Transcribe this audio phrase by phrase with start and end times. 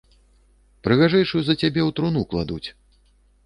[0.87, 2.69] Прыгажэйшую за цябе ў труну кладуць.